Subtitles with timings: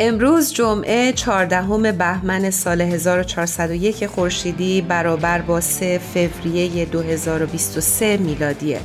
[0.00, 8.80] امروز جمعه 14 بهمن سال 1401 خورشیدی برابر با 3 فوریه 2023 میلادیه.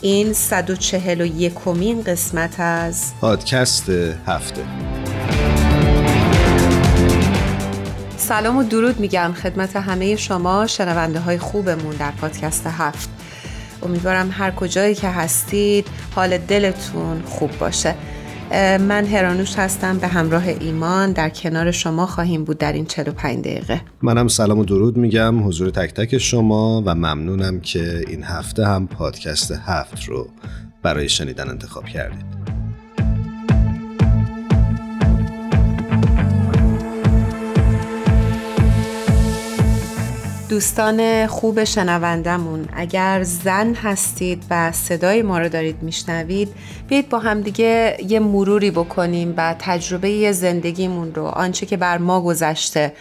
[0.00, 3.88] این 141 کمین قسمت از پادکست
[4.26, 4.64] هفته.
[8.16, 13.08] سلام و درود میگم خدمت همه شما شنونده های خوبمون در پادکست هفت.
[13.82, 17.94] امیدوارم هر کجایی که هستید حال دلتون خوب باشه.
[18.78, 23.80] من هرانوش هستم به همراه ایمان در کنار شما خواهیم بود در این 45 دقیقه.
[24.02, 28.86] منم سلام و درود میگم حضور تک تک شما و ممنونم که این هفته هم
[28.86, 30.28] پادکست هفت رو
[30.82, 32.53] برای شنیدن انتخاب کردید.
[40.54, 46.48] دوستان خوب شنوندمون اگر زن هستید و صدای ما رو دارید میشنوید
[46.88, 52.92] بیایید با همدیگه یه مروری بکنیم و تجربه زندگیمون رو آنچه که بر ما گذشته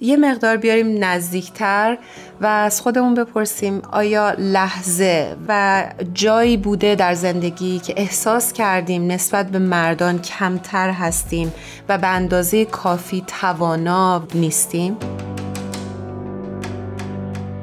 [0.00, 1.98] یه مقدار بیاریم نزدیکتر
[2.40, 9.50] و از خودمون بپرسیم آیا لحظه و جایی بوده در زندگی که احساس کردیم نسبت
[9.50, 11.52] به مردان کمتر هستیم
[11.88, 14.96] و به اندازه کافی توانا نیستیم؟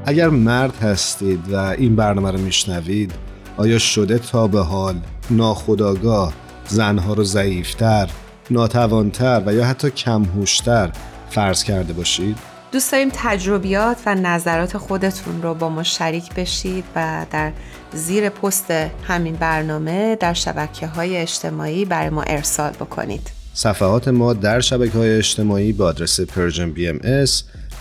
[0.09, 3.11] اگر مرد هستید و این برنامه رو میشنوید
[3.57, 4.95] آیا شده تا به حال
[5.29, 6.33] ناخداگاه
[6.67, 8.09] زنها رو ضعیفتر،
[8.49, 10.91] ناتوانتر و یا حتی کمهوشتر
[11.29, 12.37] فرض کرده باشید؟
[12.71, 17.51] دوست داریم تجربیات و نظرات خودتون رو با ما شریک بشید و در
[17.93, 18.71] زیر پست
[19.07, 25.17] همین برنامه در شبکه های اجتماعی برای ما ارسال بکنید صفحات ما در شبکه های
[25.17, 26.99] اجتماعی با آدرس Persian BM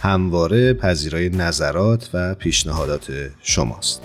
[0.06, 3.12] همواره پذیرای نظرات و پیشنهادات
[3.42, 4.02] شماست.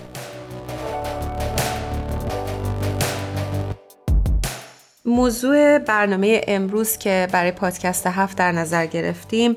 [5.06, 9.56] موضوع برنامه امروز که برای پادکست هفت در نظر گرفتیم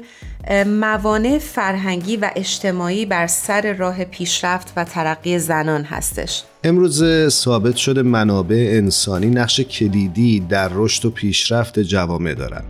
[0.66, 8.02] موانع فرهنگی و اجتماعی بر سر راه پیشرفت و ترقی زنان هستش امروز ثابت شده
[8.02, 12.64] منابع انسانی نقش کلیدی در رشد و پیشرفت جوامع دارند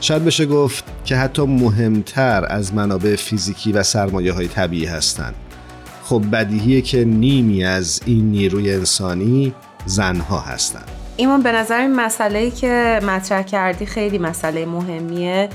[0.00, 5.34] شاید بشه گفت که حتی مهمتر از منابع فیزیکی و سرمایه های طبیعی هستند.
[6.04, 9.54] خب بدیهیه که نیمی از این نیروی انسانی
[9.86, 10.88] زنها هستند.
[11.16, 15.48] ایمان به نظر این مسئله که مطرح کردی خیلی مسئله مهمیه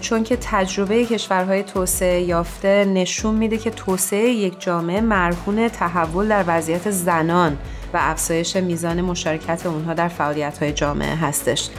[0.00, 6.44] چون که تجربه کشورهای توسعه یافته نشون میده که توسعه یک جامعه مرهون تحول در
[6.46, 7.58] وضعیت زنان
[7.94, 11.70] و افزایش میزان مشارکت اونها در فعالیت جامعه هستش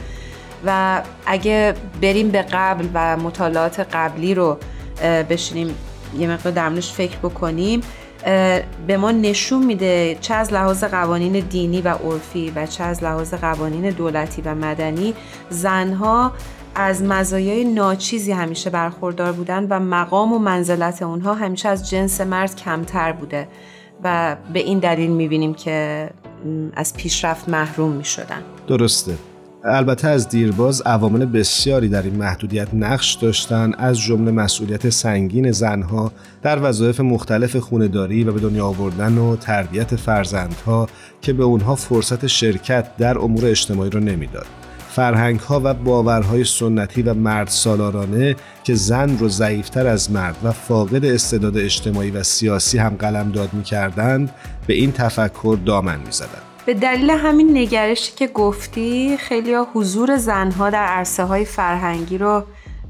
[0.66, 4.58] و اگه بریم به قبل و مطالعات قبلی رو
[5.30, 5.74] بشینیم
[6.18, 7.80] یه مقدار درمونش فکر بکنیم
[8.86, 13.34] به ما نشون میده چه از لحاظ قوانین دینی و عرفی و چه از لحاظ
[13.34, 15.14] قوانین دولتی و مدنی
[15.50, 16.32] زنها
[16.74, 22.56] از مزایای ناچیزی همیشه برخوردار بودن و مقام و منزلت اونها همیشه از جنس مرد
[22.56, 23.48] کمتر بوده
[24.04, 26.10] و به این دلیل می‌بینیم که
[26.74, 28.42] از پیشرفت محروم می‌شدن.
[28.66, 29.14] درسته.
[29.64, 36.12] البته از دیرباز عوامل بسیاری در این محدودیت نقش داشتن از جمله مسئولیت سنگین زنها
[36.42, 40.88] در وظایف مختلف خونداری و به دنیا آوردن و تربیت فرزندها
[41.20, 44.46] که به اونها فرصت شرکت در امور اجتماعی را نمی‌داد.
[44.90, 50.52] فرهنگ ها و باورهای سنتی و مرد سالارانه که زن رو ضعیفتر از مرد و
[50.52, 54.30] فاقد استعداد اجتماعی و سیاسی هم قلم داد می کردند
[54.66, 56.51] به این تفکر دامن می زدند.
[56.66, 62.44] به دلیل همین نگرشی که گفتی خیلی ها حضور زنها در عرصه های فرهنگی رو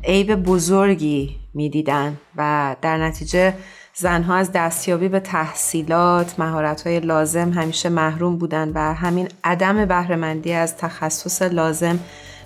[0.05, 3.55] عیب بزرگی می‌دیدن و در نتیجه
[3.95, 6.41] زنها از دستیابی به تحصیلات،
[6.85, 11.99] های لازم همیشه محروم بودن و همین عدم بهرهمندی از تخصص لازم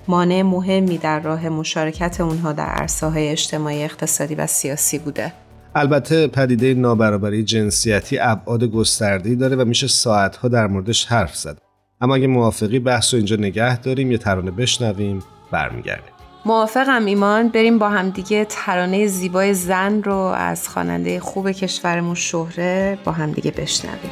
[0.08, 5.32] مانع مهمی در راه مشارکت اونها در عرصه های اجتماعی اقتصادی و سیاسی بوده.
[5.78, 11.58] البته پدیده نابرابری جنسیتی ابعاد گسترده‌ای داره و میشه ساعتها در موردش حرف زد.
[12.00, 16.12] اما اگه موافقی بحث رو اینجا نگه داریم یه ترانه بشنویم برمیگردیم.
[16.46, 17.48] موافقم ایمان.
[17.48, 24.10] بریم با همدیگه ترانه زیبای زن رو از خواننده خوب کشورمون شهره با همدیگه بشنویم.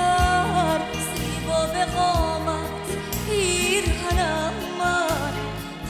[0.00, 0.80] اگر
[1.14, 2.86] زیبا به قامت
[3.26, 5.32] پیرهنم من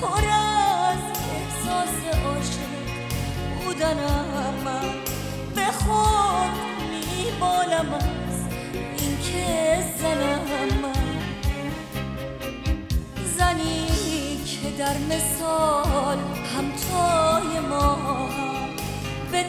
[0.01, 2.71] پر از احساس عاشق
[3.65, 4.95] بودنم من.
[5.55, 6.53] به خود
[6.91, 8.39] میبالم از
[8.99, 11.11] اینکه زنم من.
[13.39, 13.87] زنی
[14.45, 16.19] که در مثال
[16.57, 18.71] همتای ما هم
[19.33, 19.43] به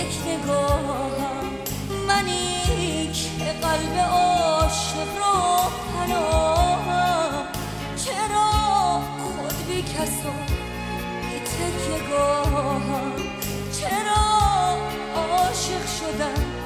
[0.00, 1.44] یک نگاهم
[2.08, 7.46] منی که قلب عاشق رو پناهم
[7.96, 8.50] چرا
[9.18, 10.32] خود بی کسا
[11.20, 13.12] بی تکیه گاهم
[13.72, 14.76] چرا
[15.16, 16.60] عاشق شدم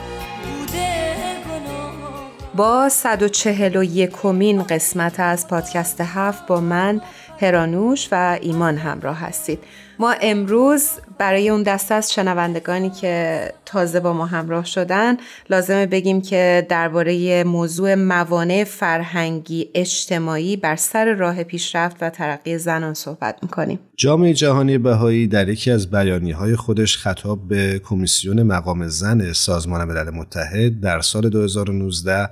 [2.56, 7.00] با 141 کمین قسمت از پادکست هفت با من
[7.40, 9.58] هرانوش و ایمان همراه هستید.
[9.98, 15.16] ما امروز برای اون دسته از شنوندگانی که تازه با ما همراه شدن
[15.50, 22.94] لازمه بگیم که درباره موضوع موانع فرهنگی اجتماعی بر سر راه پیشرفت و ترقی زنان
[22.94, 23.78] صحبت می‌کنیم.
[23.96, 29.84] جامعه جهانی بهایی در یکی از بیانی های خودش خطاب به کمیسیون مقام زن سازمان
[29.84, 32.28] ملل متحد در سال 2019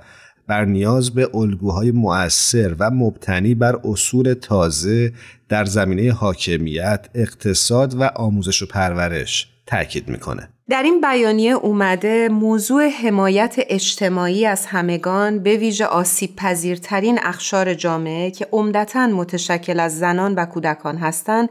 [0.47, 5.13] بر نیاز به الگوهای مؤثر و مبتنی بر اصول تازه
[5.49, 10.49] در زمینه حاکمیت، اقتصاد و آموزش و پرورش تاکید می‌کنه.
[10.69, 18.31] در این بیانیه اومده موضوع حمایت اجتماعی از همگان به ویژه آسیب پذیرترین اخشار جامعه
[18.31, 21.49] که عمدتا متشکل از زنان و کودکان هستند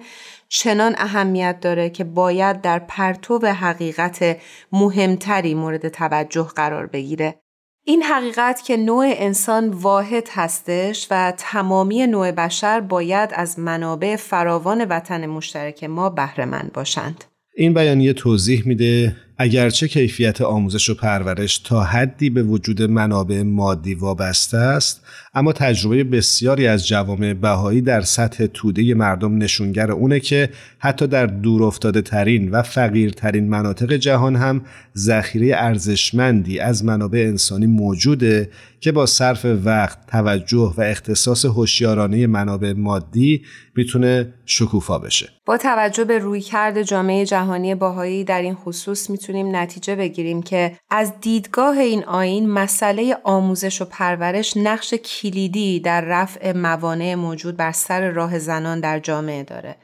[0.48, 4.36] چنان اهمیت داره که باید در پرتو حقیقت
[4.72, 7.41] مهمتری مورد توجه قرار بگیره
[7.84, 14.84] این حقیقت که نوع انسان واحد هستش و تمامی نوع بشر باید از منابع فراوان
[14.84, 17.24] وطن مشترک ما بهرهمند باشند.
[17.56, 23.94] این بیانیه توضیح میده اگرچه کیفیت آموزش و پرورش تا حدی به وجود منابع مادی
[23.94, 25.02] وابسته است
[25.34, 31.26] اما تجربه بسیاری از جوامع بهایی در سطح توده مردم نشونگر اونه که حتی در
[31.26, 34.62] دور افتاده ترین و فقیرترین مناطق جهان هم
[34.96, 38.50] ذخیره ارزشمندی از منابع انسانی موجوده
[38.80, 43.42] که با صرف وقت، توجه و اختصاص هوشیارانه منابع مادی
[43.76, 45.28] می‌تونه شکوفا بشه.
[45.46, 51.12] با توجه به رویکرد جامعه جهانی باهایی در این خصوص می‌تونیم نتیجه بگیریم که از
[51.20, 58.10] دیدگاه این آین مسئله آموزش و پرورش نقش کلیدی در رفع موانع موجود بر سر
[58.10, 59.76] راه زنان در جامعه داره.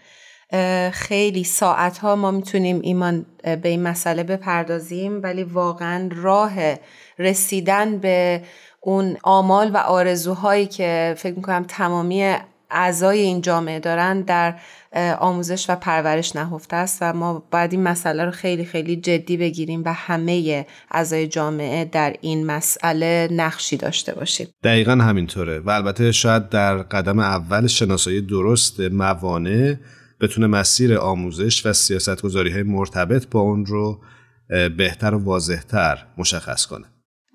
[0.90, 6.52] خیلی ساعت ها ما می‌تونیم ایمان به این مسئله بپردازیم ولی واقعا راه
[7.18, 8.42] رسیدن به
[8.80, 12.34] اون آمال و آرزوهایی که فکر می‌کنم تمامی
[12.70, 14.54] اعضای این جامعه دارن در
[15.18, 19.82] آموزش و پرورش نهفته است و ما باید این مسئله رو خیلی خیلی جدی بگیریم
[19.84, 24.48] و همه اعضای جامعه در این مسئله نقشی داشته باشیم.
[24.62, 29.74] دقیقا همینطوره و البته شاید در قدم اول شناسایی درست موانع
[30.20, 34.00] بتونه مسیر آموزش و سیاستگذاری های مرتبط با اون رو
[34.76, 36.84] بهتر و واضحتر مشخص کنه.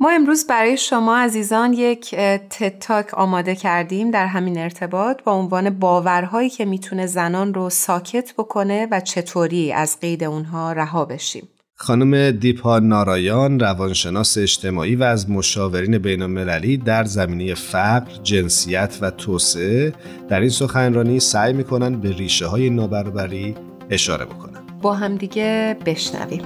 [0.04, 2.16] ما امروز برای شما عزیزان یک
[2.50, 8.88] تتاک آماده کردیم در همین ارتباط با عنوان باورهایی که می‌تونه زنان رو ساکت بکنه
[8.92, 11.48] و چطوری از قید اونها رها بشیم.
[11.76, 19.12] خانم دیپا نارایان روانشناس اجتماعی و از مشاورین بین المللی در زمینه فقر، جنسیت و
[19.12, 19.94] توسعه
[20.30, 23.56] در این سخنرانی سعی می‌کنن به ریشه های نابرابری
[23.90, 24.62] اشاره بکنن.
[24.82, 26.42] با همدیگه بشنویم.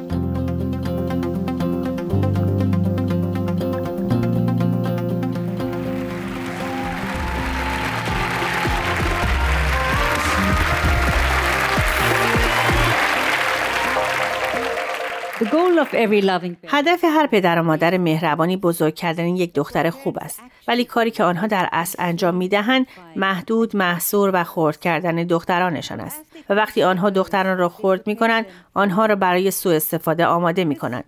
[16.68, 20.42] هدف هر پدر و مادر مهربانی بزرگ کردن یک دختر خوب است.
[20.68, 26.00] ولی کاری که آنها در اصل انجام می دهند محدود محصور و خرد کردن دخترانشان
[26.00, 26.22] است.
[26.50, 30.76] و وقتی آنها دختران را خرد می کنند آنها را برای سوء استفاده آماده می
[30.76, 31.04] کنند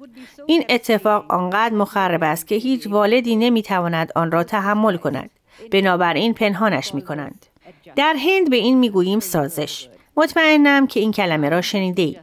[0.46, 5.30] این اتفاق آنقدر مخرب است که هیچ والدی نمی تواند آن را تحمل کند.
[5.72, 7.46] بنابراین پنهانش می کنند
[7.96, 9.90] در هند به این می‌گوییم سازش.
[10.18, 12.20] مطمئنم که این کلمه را شنیده ای.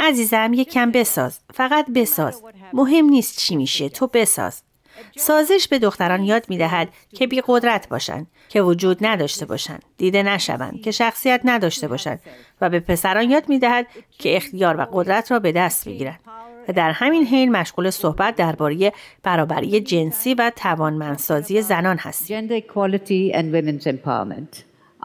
[0.00, 1.40] عزیزم یک کم بساز.
[1.54, 2.42] فقط بساز.
[2.72, 3.88] مهم نیست چی میشه.
[3.88, 4.62] تو بساز.
[5.16, 10.22] سازش به دختران یاد می دهد که بی قدرت باشند، که وجود نداشته باشند، دیده
[10.22, 12.20] نشوند، که شخصیت نداشته باشند
[12.60, 13.86] و به پسران یاد می دهد
[14.18, 16.20] که اختیار و قدرت را به دست بگیرند.
[16.68, 22.48] و در همین حین مشغول صحبت درباره برابری جنسی و توانمندسازی زنان هستیم.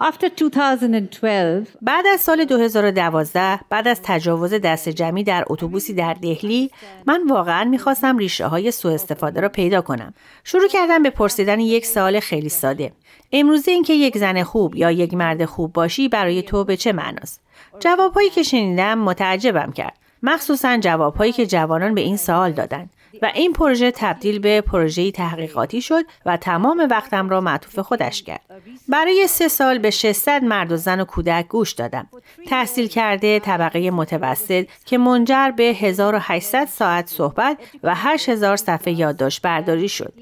[0.01, 6.71] After 2012, بعد از سال 2012 بعد از تجاوز دست جمعی در اتوبوسی در دهلی
[7.05, 10.13] من واقعا می‌خواستم ریشه های سوء استفاده را پیدا کنم.
[10.43, 12.91] شروع کردم به پرسیدن یک سوال خیلی ساده.
[13.31, 17.41] امروزه اینکه یک زن خوب یا یک مرد خوب باشی برای تو به چه معناست؟
[17.79, 19.97] جوابهایی که شنیدم متعجبم کرد.
[20.23, 22.89] مخصوصا جوابهایی که جوانان به این سوال دادند
[23.21, 28.41] و این پروژه تبدیل به پروژه تحقیقاتی شد و تمام وقتم را معطوف خودش کرد.
[28.89, 32.07] برای سه سال به 600 مرد و زن و کودک گوش دادم.
[32.47, 39.89] تحصیل کرده طبقه متوسط که منجر به 1800 ساعت صحبت و 8000 صفحه یادداشت برداری
[39.89, 40.13] شد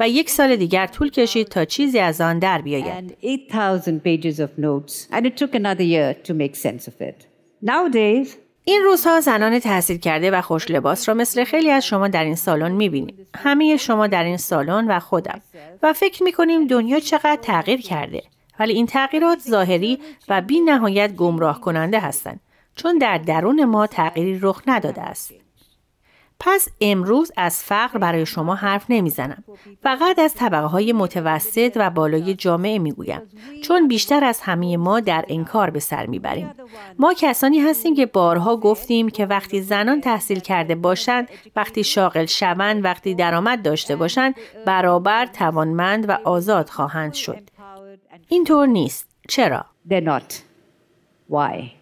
[0.00, 3.16] و یک سال دیگر طول کشید تا چیزی از آن در بیاید.
[7.62, 8.28] Nowadays,
[8.68, 12.34] این روزها زنان تحصیل کرده و خوش لباس را مثل خیلی از شما در این
[12.34, 13.26] سالن می‌بینیم.
[13.36, 15.40] همه شما در این سالن و خودم.
[15.82, 18.22] و فکر می‌کنیم دنیا چقدر تغییر کرده.
[18.58, 22.40] ولی این تغییرات ظاهری و بی نهایت گمراه کننده هستند.
[22.76, 25.32] چون در درون ما تغییری رخ نداده است.
[26.40, 29.44] پس امروز از فقر برای شما حرف نمی‌زنم.
[29.82, 33.22] فقط از طبقه های متوسط و بالای جامعه می‌گویم.
[33.62, 36.50] چون بیشتر از همه ما در انکار به سر می‌بریم.
[36.98, 42.84] ما کسانی هستیم که بارها گفتیم که وقتی زنان تحصیل کرده باشند، وقتی شاغل شوند،
[42.84, 44.34] وقتی درآمد داشته باشند،
[44.66, 47.50] برابر توانمند و آزاد خواهند شد.
[48.28, 49.08] اینطور نیست.
[49.28, 49.64] چرا؟
[51.30, 51.75] Why?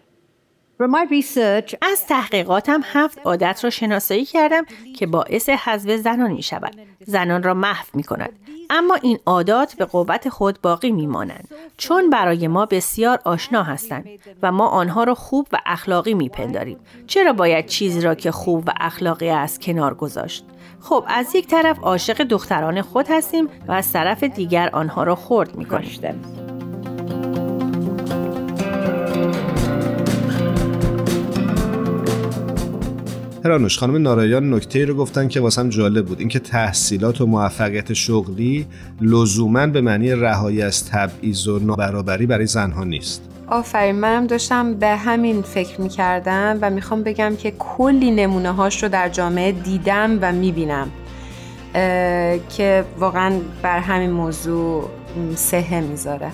[1.81, 4.65] از تحقیقاتم هفت عادت را شناسایی کردم
[4.95, 6.75] که باعث حذف زنان می شود.
[7.05, 8.39] زنان را محو می کند.
[8.69, 11.47] اما این عادات به قوت خود باقی می مانند.
[11.77, 14.05] چون برای ما بسیار آشنا هستند
[14.43, 16.79] و ما آنها را خوب و اخلاقی می پنداریم.
[17.07, 20.45] چرا باید چیزی را که خوب و اخلاقی است کنار گذاشت؟
[20.81, 25.55] خب از یک طرف عاشق دختران خود هستیم و از طرف دیگر آنها را خرد
[25.55, 26.54] می کنیم.
[33.45, 36.19] هرانوش خانم نارایان نکته رو گفتن که واسم جالب بود.
[36.19, 38.65] اینکه تحصیلات و موفقیت شغلی
[39.01, 43.21] لزوما به معنی رهایی از تبعیض و نابرابری برای زنها نیست.
[43.47, 48.89] آفرین منم داشتم به همین فکر می‌کردم و می‌خوام بگم که کلی نمونه هاش رو
[48.89, 50.87] در جامعه دیدم و می‌بینم.
[52.57, 54.89] که واقعا بر همین موضوع
[55.35, 56.31] سهه می‌ذاره.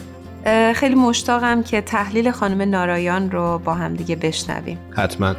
[0.73, 4.77] خیلی مشتاقم که تحلیل خانم نارایان رو با هم دیگه بشنویم.
[4.91, 5.35] حتما.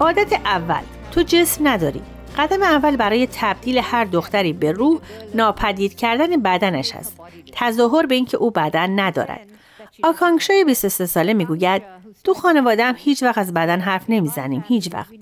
[0.00, 0.82] عادت اول.
[1.12, 2.02] تو جسم نداری.
[2.38, 5.00] قدم اول برای تبدیل هر دختری به روح
[5.34, 7.20] ناپدید کردن بدنش است
[7.52, 9.40] تظاهر به اینکه او بدن ندارد.
[10.02, 11.82] آکانگشای 23 ساله می‌گوید
[12.24, 15.12] تو خانوادم هیچ وقت از بدن حرف نمی‌زنیم هیچ وقت.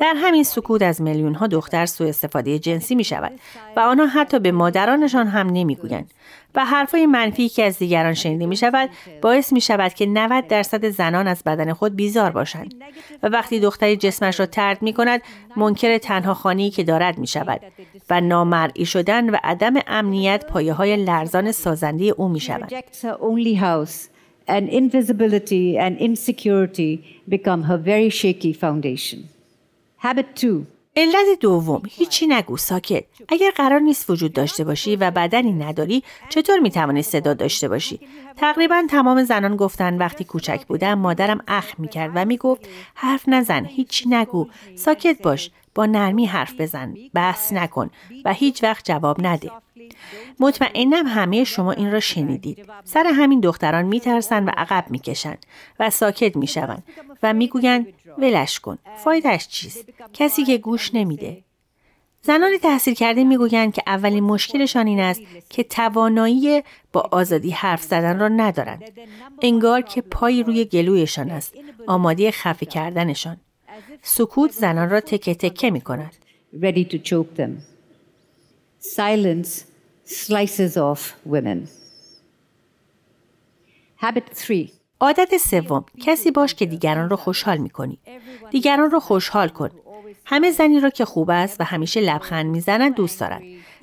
[0.00, 3.32] در همین سکوت از میلیون ها دختر سوء استفاده جنسی می شود
[3.76, 6.10] و آنها حتی به مادرانشان هم نمی‌گویند.
[6.54, 8.90] و حرفای منفی که از دیگران شنیده می شود
[9.22, 12.74] باعث می شود که 90 درصد زنان از بدن خود بیزار باشند
[13.22, 15.22] و وقتی دختری جسمش را ترد می کند
[15.56, 17.60] منکر تنها خانی که دارد می شود
[18.10, 22.72] و نامرئی شدن و عدم امنیت پایه های لرزان سازنده او می شود.
[30.04, 33.04] Habit 2 علت دوم هیچی نگو ساکت.
[33.28, 38.00] اگر قرار نیست وجود داشته باشی و بدنی نداری چطور می‌توانی صدا داشته باشی؟
[38.36, 44.08] تقریبا تمام زنان گفتن وقتی کوچک بودم مادرم اخ می‌کرد و می‌گفت حرف نزن هیچی
[44.08, 44.48] نگو.
[44.76, 45.50] ساکت باش.
[45.74, 46.94] با نرمی حرف بزن.
[47.14, 47.90] بحث نکن.
[48.24, 49.50] و هیچ وقت جواب نده.
[50.40, 52.66] مطمئنم همه شما این را شنیدید.
[52.84, 55.46] سر همین دختران میترسند و عقب می‌کشند
[55.80, 56.82] و ساکت می‌شوند
[57.22, 57.86] و می‌گویند
[58.18, 58.78] ولش کن.
[59.04, 61.44] فایدهش چیست؟ کسی که گوش نمیده.
[62.22, 66.62] زنان تحصیل کرده می‌گویند که اولین مشکلشان این است که توانایی
[66.92, 68.82] با آزادی حرف زدن را ندارند.
[69.42, 71.54] انگار که پای روی گلویشان است.
[71.86, 73.36] آماده خفه کردنشان.
[74.02, 76.14] سکوت زنان را تکه تکه می کند.
[80.04, 81.68] Slices off women.
[84.02, 84.68] Habit 3.
[85.00, 87.98] عادت سوم کسی باش که دیگران رو خوشحال می کنی.
[88.50, 89.70] دیگران رو خوشحال کن.
[90.24, 93.42] همه زنی را که خوب است و همیشه لبخند می‌زند دوست دارد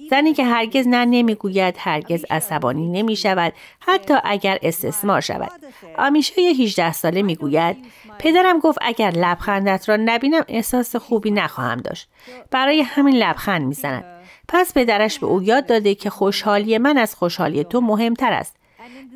[0.09, 5.51] زنی که هرگز نه نمی‌گوید هرگز عصبانی نمی شود حتی اگر استثمار شود
[5.97, 7.77] آمیشه 18 ساله می‌گوید
[8.19, 12.09] پدرم گفت اگر لبخندت را نبینم احساس خوبی نخواهم داشت
[12.51, 17.63] برای همین لبخند می‌زند پس پدرش به او یاد داده که خوشحالی من از خوشحالی
[17.63, 18.55] تو مهمتر است.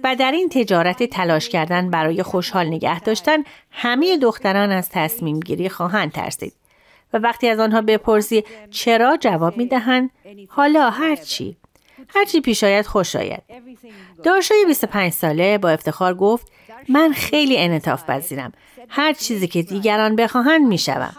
[0.04, 5.70] و در این تجارت تلاش کردن برای خوشحال نگه داشتن همه دختران از تصمیم گیری
[5.70, 6.54] خواهند ترسید.
[7.14, 10.10] و وقتی از آنها بپرسی چرا جواب می دهند
[10.48, 11.58] حالا هرچی
[12.08, 13.44] هرچی پیش آید خوش آید.
[14.24, 16.52] داشای 25 ساله با افتخار گفت
[16.90, 18.52] من خیلی انطاف پذیرم.
[18.90, 21.16] هر چیزی که دیگران بخواهند می‌شوم.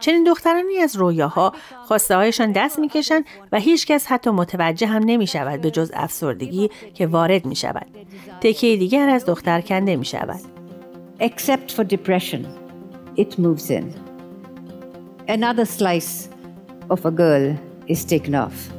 [0.00, 1.52] چنین دخترانی از رویاها
[1.86, 7.06] خواسته هایشان دست می‌کشند و هیچکس حتی متوجه هم نمی شود به جز افسردگی که
[7.06, 7.86] وارد می شود.
[8.40, 10.40] تکه دیگر از دختر کنده می شود.
[11.20, 12.46] Except for depression,
[13.16, 13.84] it moves in.
[15.28, 16.28] Another slice
[16.90, 17.56] of a girl
[17.88, 18.73] is taken off.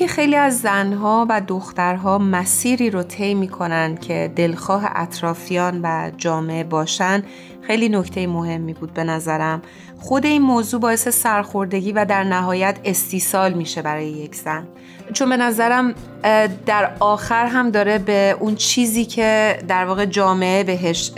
[0.00, 6.64] اینکه خیلی از زنها و دخترها مسیری رو طی می‌کنن که دلخواه اطرافیان و جامعه
[6.64, 7.22] باشن
[7.62, 9.62] خیلی نکته مهمی بود به نظرم.
[9.98, 14.68] خود این موضوع باعث سرخوردگی و در نهایت استیصال میشه برای یک زن.
[15.12, 15.94] چون به نظرم
[16.66, 21.08] در آخر هم داره به اون چیزی که در واقع جامعه بهش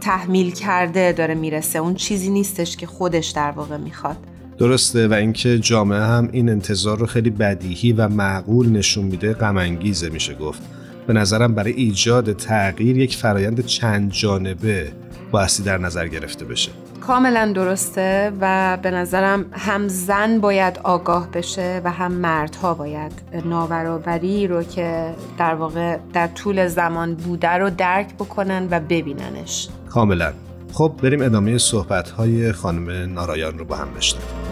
[0.00, 1.78] تحمیل کرده داره می‌رسه.
[1.78, 4.16] اون چیزی نیستش که خودش در واقع می‌خواد.
[4.58, 9.78] درسته و اینکه جامعه هم این انتظار رو خیلی بدیهی و معقول نشون میده غم
[10.12, 10.62] میشه گفت.
[11.06, 14.92] به نظرم برای ایجاد تغییر یک فرایند چند جانبه
[15.30, 16.70] بایستی در نظر گرفته بشه.
[17.00, 23.12] کاملا درسته و به نظرم هم زن باید آگاه بشه و هم مردها باید
[23.44, 29.68] نابرابری رو که در واقع در طول زمان بوده رو درک بکنن و ببیننش.
[29.90, 30.32] کاملا.
[30.72, 34.43] خب بریم ادامه صحبت های خانم نارایان رو با هم بشنویم.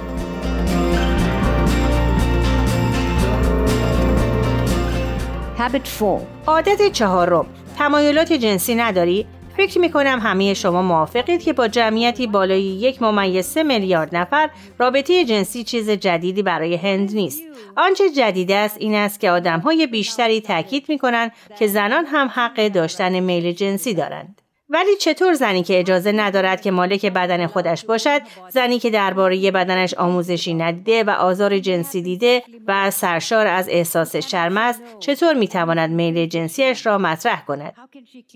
[5.62, 6.20] Habit 4.
[6.46, 7.46] عادت چهارم
[7.78, 13.46] تمایلات جنسی نداری؟ فکر می کنم همه شما موافقید که با جمعیتی بالای یک ممیز
[13.46, 17.42] سه میلیارد نفر رابطه جنسی چیز جدیدی برای هند نیست.
[17.76, 22.68] آنچه جدید است این است که آدمهای بیشتری تاکید می کنند که زنان هم حق
[22.68, 24.41] داشتن میل جنسی دارند.
[24.72, 29.94] ولی چطور زنی که اجازه ندارد که مالک بدن خودش باشد زنی که درباره بدنش
[29.94, 36.26] آموزشی ندیده و آزار جنسی دیده و سرشار از احساس شرم است چطور می‌تواند میل
[36.26, 37.74] جنسیش را مطرح کند؟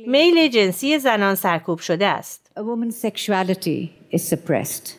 [0.07, 2.51] میل جنسی زنان سرکوب شده است.
[2.57, 4.93] A woman's sexuality is suppressed.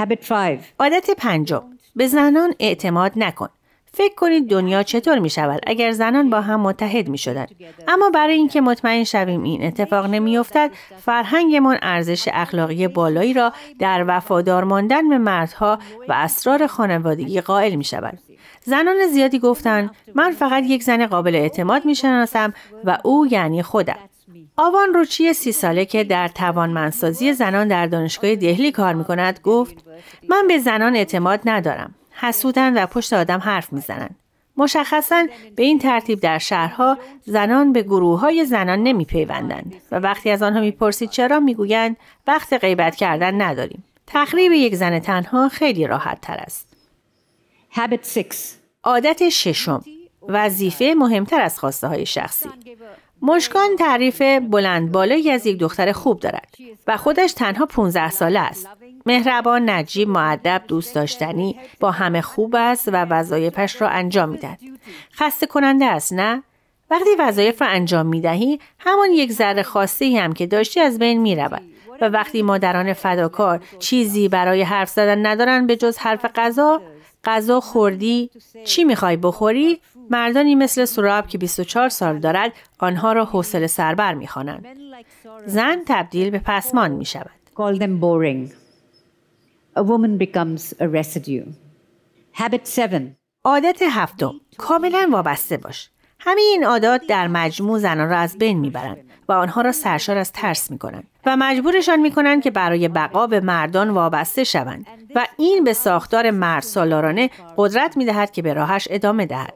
[0.00, 0.60] Habit 5.
[0.78, 1.62] عادت پنجم.
[1.96, 3.48] به زنان اعتماد نکن.
[3.92, 7.46] فکر کنید دنیا چطور می شود اگر زنان با هم متحد می شدن.
[7.88, 10.70] اما برای اینکه مطمئن شویم این اتفاق نمی افتد
[11.04, 17.84] فرهنگمان ارزش اخلاقی بالایی را در وفادار ماندن به مردها و اسرار خانوادگی قائل می
[17.84, 18.18] شود.
[18.64, 23.98] زنان زیادی گفتند من فقط یک زن قابل اعتماد می شناسم و او یعنی خودم.
[24.56, 29.84] آوان روچی سی ساله که در توانمندسازی زنان در دانشگاه دهلی کار می کند گفت
[30.28, 31.94] من به زنان اعتماد ندارم.
[32.20, 34.16] حسودن و پشت آدم حرف می‌زنند.
[34.56, 40.30] مشخصا به این ترتیب در شهرها زنان به گروه های زنان نمی پیوندند و وقتی
[40.30, 43.84] از آنها می‌پرسید چرا می‌گویند وقت غیبت کردن نداریم.
[44.06, 46.76] تخریب یک زن تنها خیلی راحت تر است.
[47.72, 48.24] Habit 6.
[48.84, 49.84] عادت ششم
[50.28, 52.48] وظیفه مهمتر از خواسته های شخصی
[53.22, 56.56] مشکان تعریف بلند بالایی از یک دختر خوب دارد
[56.86, 58.68] و خودش تنها 15 ساله است.
[59.06, 64.58] مهربان، نجیب، معدب، دوست داشتنی، با همه خوب است و وظایفش را انجام می‌دهد.
[65.14, 66.42] خسته کننده است نه؟
[66.90, 71.20] وقتی وظایف را انجام می دهی، همان یک ذره خواسته هم که داشتی از بین
[71.20, 71.62] می رود.
[72.00, 76.82] و وقتی مادران فداکار چیزی برای حرف زدن ندارن به جز حرف غذا،
[77.24, 78.30] غذا خوردی،
[78.64, 79.80] چی می‌خوای بخوری؟
[80.10, 84.66] مردانی مثل سراب که 24 سال دارد آنها را حوصله سربر می‌خوانند.
[85.46, 87.30] زن تبدیل به پسمان می شود.
[87.56, 88.52] Call them boring.
[89.76, 91.46] A woman becomes a residue.
[92.34, 93.16] Habit 7.
[93.44, 95.90] عادت هفتم کاملا وابسته باش.
[96.20, 100.32] همه این عادات در مجموع زنان را از بین می‌برند و آنها را سرشار از
[100.32, 105.72] ترس می‌کنند و مجبورشان می‌کنند که برای بقا به مردان وابسته شوند و این به
[105.72, 109.54] ساختار مرد سالارانه قدرت می‌دهد که به راهش ادامه دهد.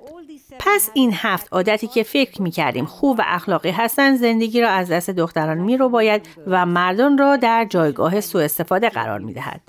[0.59, 4.90] پس این هفت عادتی که فکر می کردیم خوب و اخلاقی هستند زندگی را از
[4.90, 9.61] دست دختران می رو باید و مردان را در جایگاه سوء استفاده قرار می دهد.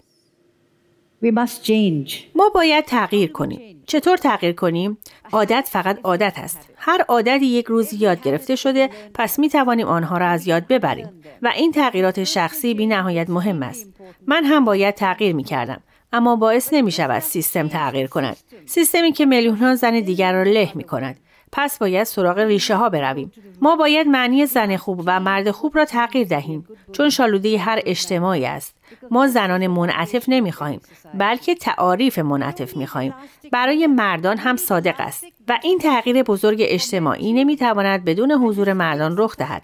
[1.23, 2.13] We must change.
[2.35, 3.83] ما باید تغییر کنیم.
[3.87, 4.97] چطور تغییر کنیم؟
[5.31, 6.69] عادت فقط عادت است.
[6.75, 11.09] هر عادتی یک روز یاد گرفته شده پس می توانیم آنها را از یاد ببریم
[11.41, 13.93] و این تغییرات شخصی بی نهایت مهم است.
[14.27, 15.81] من هم باید تغییر می کردم.
[16.15, 18.37] اما باعث نمی شود سیستم تغییر کند.
[18.65, 21.19] سیستمی که میلیون ها زن دیگر را له می کند.
[21.57, 23.31] پس باید سراغ ریشه ها برویم.
[23.61, 28.45] ما باید معنی زن خوب و مرد خوب را تغییر دهیم چون شالوده هر اجتماعی
[28.45, 28.75] است.
[29.11, 30.79] ما زنان منعطف نمی خواهیم
[31.13, 33.13] بلکه تعاریف منعطف می خواهیم.
[33.51, 39.15] برای مردان هم صادق است و این تغییر بزرگ اجتماعی نمی تواند بدون حضور مردان
[39.17, 39.63] رخ دهد.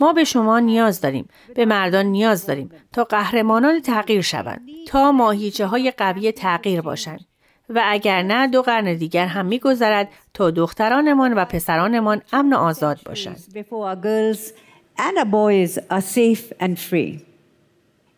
[0.00, 5.66] ما به شما نیاز داریم به مردان نیاز داریم تا قهرمانان تغییر شوند تا ماهیچه
[5.66, 7.26] های قوی تغییر باشند
[7.68, 13.00] و اگر نه دو قرن دیگر هم میگذرد تا دخترانمان و پسرانمان امن و آزاد
[13.04, 13.36] باشند.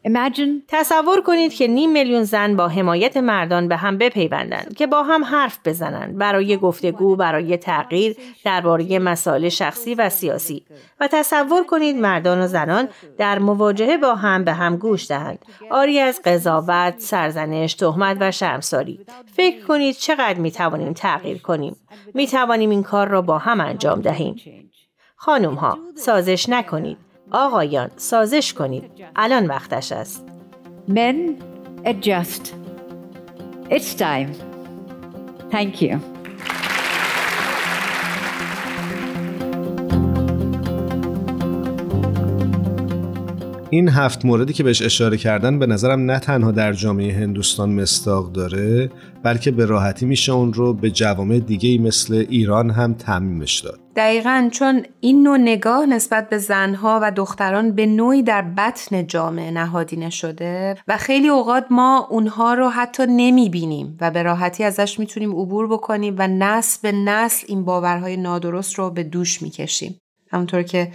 [0.09, 0.63] Imagine.
[0.69, 5.25] تصور کنید که نیم میلیون زن با حمایت مردان به هم بپیوندند که با هم
[5.25, 10.65] حرف بزنند برای گفتگو برای تغییر درباره مسائل شخصی و سیاسی.
[11.01, 15.39] و تصور کنید مردان و زنان در مواجهه با هم به هم گوش دهند.
[15.71, 19.01] آری از قضاوت سرزنش تهمت و شرمساری.
[19.33, 21.77] فکر کنید چقدر می توانیم تغییر کنیم.
[22.15, 24.37] می توانیم این کار را با هم انجام دهیم.
[25.17, 27.08] خانم ها سازش نکنید.
[27.31, 30.25] آقایان سازش کنید الان وقتش است
[30.89, 31.43] men
[31.85, 32.55] adjust.
[33.71, 34.33] It's time.
[35.51, 36.18] Thank you.
[43.71, 48.33] این هفت موردی که بهش اشاره کردن به نظرم نه تنها در جامعه هندوستان مستاق
[48.33, 48.91] داره
[49.23, 53.81] بلکه به راحتی میشه اون رو به جوامع دیگه مثل ایران هم تعمیمش داد.
[53.97, 59.51] دقیقا چون این نوع نگاه نسبت به زنها و دختران به نوعی در بطن جامعه
[59.51, 65.31] نهادینه شده و خیلی اوقات ما اونها رو حتی نمی‌بینیم و به راحتی ازش می‌تونیم
[65.31, 69.99] عبور بکنیم و نسل به نسل این باورهای نادرست رو به دوش می‌کشیم.
[70.33, 70.93] همونطور که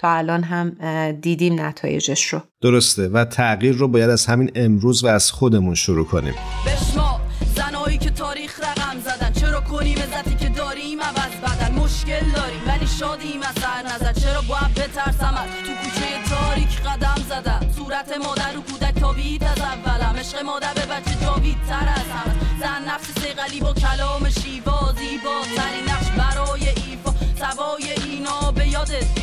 [0.00, 0.76] تا الان هم
[1.12, 2.40] دیدیم نتایجش رو.
[2.62, 6.34] درسته و تغییر رو باید از همین امروز و از خودمون شروع کنیم.
[6.66, 7.20] بشما
[7.56, 12.86] زنایی که تاریخ رقم زدن چرا کنیم عزتی که داریم عوض بدن؟ مشکل داریم ولی
[12.86, 17.60] شادیم از سر نزد چرا باید بترسم از تو کوچه تاریک قدم زدم.
[17.76, 20.16] صورت مادر رو کودک تابید از اولم.
[20.18, 25.36] عشق مادر به بچه جاوید تر از هم زن نفس سیغلی با کلام شیوا زیبا
[25.56, 27.10] ترین نقش برای ایفا.
[27.40, 29.19] سوای اینا به یادت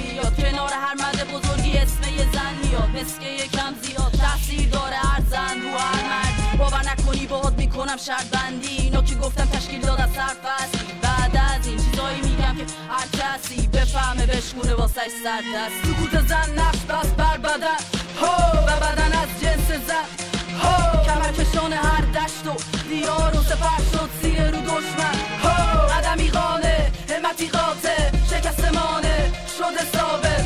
[0.68, 2.90] کنار هر مرد بزرگی اسم یه زن میاد.
[2.90, 4.12] مسکه یکم زیاد.
[4.12, 6.58] تاثیر داره هر زن رو هر مرد.
[6.58, 11.68] باور نکنی باهات می‌کنم شرط بندی اینا که گفتم تشکیل داد از سرفصل بعد از
[11.68, 17.10] این چیزایی میگم که هر کسی بفهمه بشکونه واسش سر دست سکوت زن نقش بس
[17.12, 17.82] بر بدن.
[18.22, 20.08] هو و بدن از جنس زن.
[20.64, 22.56] هو کمر کشان هر دشت و
[22.90, 25.16] دیار و سپر شد سیه رو دشمن.
[25.44, 30.37] هو قدمی قانه همتی قاطع شکست مانه شده ثابت.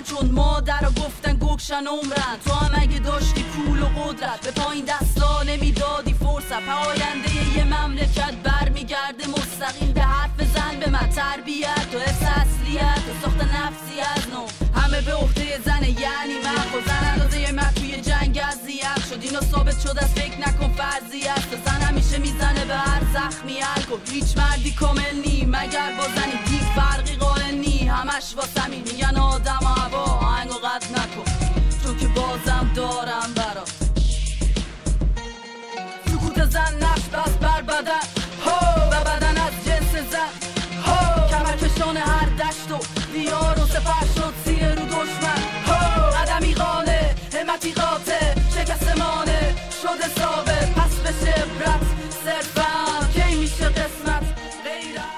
[0.00, 2.36] گرگن چون مادر گفتن گکشن عمرن.
[2.44, 6.62] تو هم اگه داشتی پول و قدرت به پایین دستا نمی‌دادی فرصت.
[6.62, 11.08] پاینده یه مملکت برمیگرده مستقیم به حرف زن به من.
[11.08, 14.46] تربیت و حفظ اصلیت و ساخت نفسی از نو.
[14.80, 16.70] همه به عهده زنه یعنی من.
[16.70, 19.22] خود زن اندازه من توی جنگ اذیت شد.
[19.22, 24.38] اینو ثابت شد از فکر نکن فرضیت زن همیشه می‌زنه به هر زخمی الگو هیچ
[24.38, 27.88] مردی کامل نی مگر با زنی فرقی قائل نی.
[27.88, 28.76] همش واسمی.
[28.76, 29.60] میگن آدم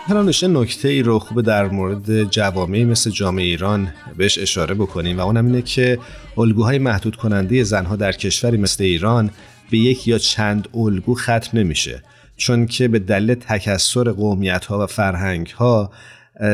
[0.03, 4.75] غیرت هر آنشه نکته ای رو خوب در مورد جوامعی مثل جامعه ایران بهش اشاره
[4.75, 5.99] بکنیم و اونم اینه که
[6.39, 9.31] الگوهای محدود کننده زنها در کشوری مثل ایران
[9.71, 12.03] به یک یا چند الگو ختم نمیشه
[12.37, 15.91] چون که به دلیل تکسر قومیت ها و فرهنگ ها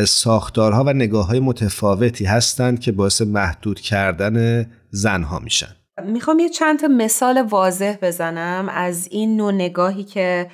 [0.06, 5.76] ساختارها و نگاه های متفاوتی هستند که باعث محدود کردن زنها میشن.
[6.04, 10.50] می‌خوام یه چند تا مثال واضح بزنم از این نوع نگاهی که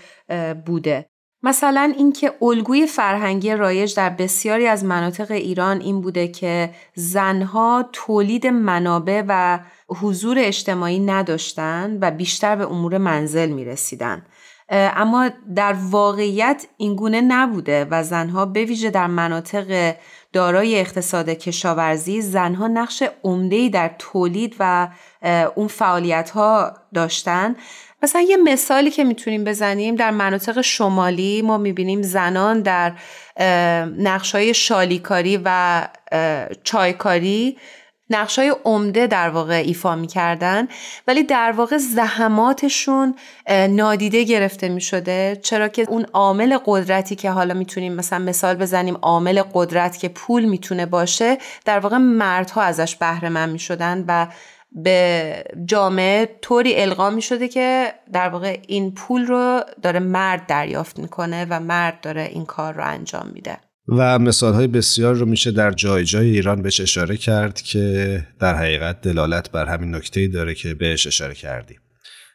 [0.67, 1.07] بوده.
[1.45, 8.47] مثلا اینکه الگوی فرهنگی رایج در بسیاری از مناطق ایران این بوده که زنها تولید
[8.47, 14.23] منابع و حضور اجتماعی نداشتن و بیشتر به امور منزل می رسیدن.
[14.71, 19.95] اما در واقعیت این گونه نبوده و زنها به ویژه در مناطق
[20.33, 24.89] دارای اقتصاد کشاورزی زنها نقش عمده‌ای در تولید و
[25.55, 27.57] اون فعالیت ها داشتن
[28.03, 32.93] مثلا یه مثالی که می‌تونیم بزنیم در مناطق شمالی ما می‌بینیم زنان در
[33.99, 35.83] نقشای شالیکاری و
[36.65, 37.57] چایکاری
[38.11, 40.69] نقشای عمده در واقع ایفا می‌کردن
[41.07, 43.15] ولی در واقع زحماتشون
[43.71, 48.97] نادیده گرفته می شده چرا که اون عامل قدرتی که حالا می‌تونیم مثلا مثال بزنیم
[49.03, 54.27] عامل قدرت که پول می‌تونه باشه در واقع مردها ازش بهره من می شدن و
[54.75, 60.99] به جامعه طوری القا می شده که در واقع این پول رو داره مرد دریافت
[60.99, 63.59] می‌کنه و مرد داره این کار رو انجام میده.
[63.89, 68.55] و مثال های بسیار رو میشه در جای جای ایران بهش اشاره کرد که در
[68.55, 71.79] حقیقت دلالت بر همین نکته داره که بهش اشاره کردیم.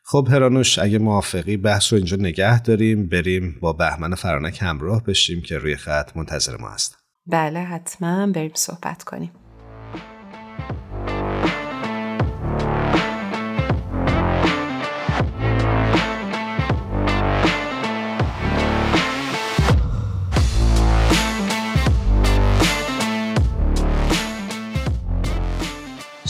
[0.06, 5.42] خب هرانوش اگه موافقی بحث رو اینجا نگه داریم بریم با بهمن فرانک همراه بشیم
[5.42, 6.98] که روی خط منتظر ما هستن.
[7.28, 9.32] بله حتما بریم صحبت کنیم.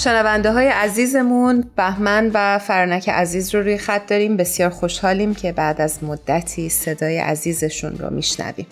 [0.03, 4.37] شنونده های عزیزمون بهمن و فرانک عزیز رو روی خط داریم.
[4.37, 8.67] بسیار خوشحالیم که بعد از مدتی صدای عزیزشون رو میشنویم.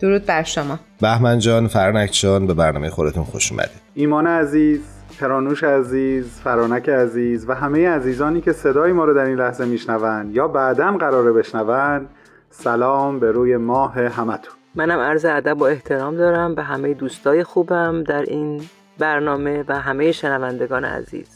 [0.00, 0.78] درود بر شما.
[1.00, 3.80] بهمن جان فرانک جان به برنامه خودتون خوش اومدید.
[3.94, 4.80] ایمان عزیز
[5.20, 10.36] پرانوش عزیز فرانک عزیز و همه عزیزانی که صدای ما رو در این لحظه میشنوند
[10.36, 12.08] یا بعدم قراره بشنوند
[12.50, 14.54] سلام به روی ماه همتون.
[14.74, 16.54] منم عرض ادب و احترام دارم.
[16.54, 18.60] به همه دوستای خوبم در این
[18.98, 21.26] برنامه و همه شنوندگان عزیز.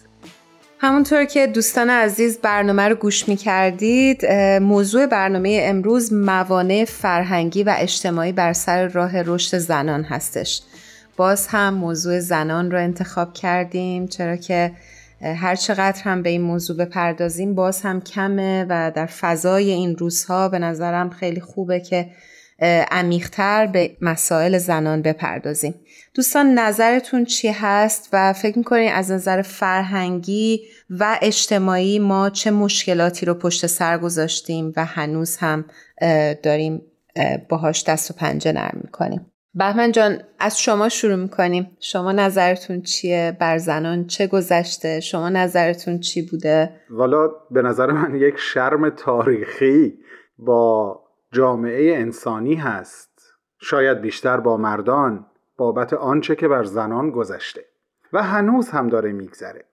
[0.78, 4.26] همونطور که دوستان عزیز برنامه رو گوش می کردید
[4.60, 10.62] موضوع برنامه امروز موانع فرهنگی و اجتماعی بر سر راه رشد زنان هستش.
[11.16, 14.72] باز هم موضوع زنان رو انتخاب کردیم چرا که
[15.22, 20.48] هر چقدر هم به این موضوع بپردازیم باز هم کمه و در فضای این روزها
[20.48, 22.10] به نظرم خیلی خوبه که
[22.90, 25.74] عمیقتر به مسائل زنان بپردازیم.
[26.14, 33.26] دوستان نظرتون چی هست و فکر می‌کنید از نظر فرهنگی و اجتماعی ما چه مشکلاتی
[33.26, 35.64] رو پشت سر گذاشتیم و هنوز هم
[36.42, 36.82] داریم
[37.48, 41.76] باهاش دست و پنجه نرم می‌کنیم؟ بهمن جان از شما شروع می‌کنیم.
[41.80, 48.14] شما نظرتون چیه؟ بر زنان چه گذشته؟ شما نظرتون چی بوده؟ والا به نظر من
[48.14, 49.94] یک شرم تاریخی
[50.38, 51.01] با
[51.32, 53.34] جامعه انسانی هست.
[53.58, 57.64] شاید بیشتر با مردان بابت آنچه که بر زنان گذشته.
[58.12, 59.64] و هنوز هم داره میگذره.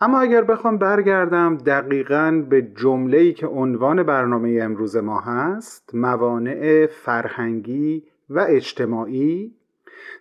[0.00, 8.04] اما اگر بخوام برگردم دقیقا به جمله که عنوان برنامه امروز ما هست موانع فرهنگی
[8.30, 9.54] و اجتماعی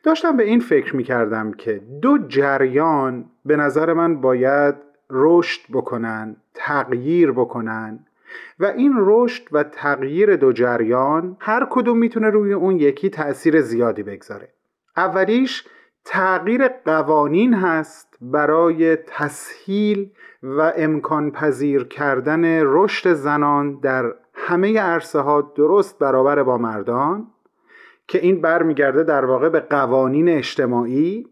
[0.04, 4.76] داشتم به این فکر می کردم که دو جریان به نظر من باید
[5.10, 8.06] رشد بکنن تغییر بکنن
[8.60, 14.04] و این رشد و تغییر دو جریان هر کدوم می‌تونه روی اون یکی تأثیر زیادی
[14.04, 14.50] بگذاره.
[14.98, 15.68] اولیش
[16.06, 20.12] تغییر قوانین هست برای تسهیل
[20.44, 27.28] و امکان پذیر کردن رشد زنان در همه عرصه ها درست برابر با مردان
[28.08, 31.28] که این برمیگرده در واقع به قوانین اجتماعی.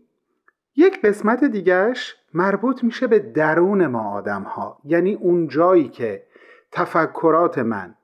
[0.76, 6.24] یک قسمت دیگهش مربوط میشه به درون ما آدم ها یعنی اون جایی که
[6.74, 7.96] تفکرات من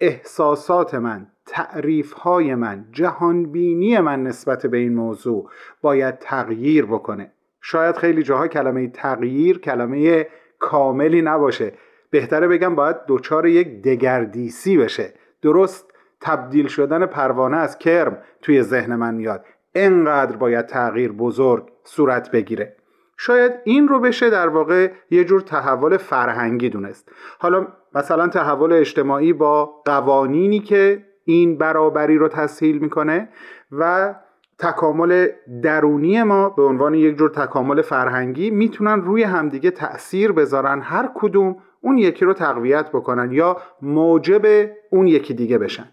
[0.00, 5.50] احساسات من تعریف های من جهانبینی من نسبت به این موضوع
[5.82, 7.32] باید تغییر بکنه.
[7.60, 10.26] شاید خیلی جاها کلمه تغییر کلمه
[10.58, 11.72] کاملی نباشه.
[12.10, 15.14] بهتره بگم باید دچار یک دگردیسی بشه.
[15.42, 19.44] درست تبدیل شدن پروانه از کرم توی ذهن من میاد.
[19.74, 22.76] انقدر باید تغییر بزرگ صورت بگیره.
[23.20, 27.08] شاید این رو بشه در واقع یه جور تحول فرهنگی دونست.
[27.38, 33.28] حالا مثلا تحول اجتماعی با قوانینی که این برابری رو تسهیل می‌کنه
[33.72, 34.14] و
[34.58, 35.28] تکامل
[35.62, 41.56] درونی ما به عنوان یک جور تکامل فرهنگی می‌تونن روی همدیگه تأثیر بذارن هر کدوم
[41.80, 45.88] اون یکی رو تقویت بکنن یا موجب اون یکی دیگه بشن.